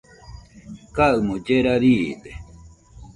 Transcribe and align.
kaɨmo 0.95 1.33
llera 1.43 1.73
riide 1.81 2.31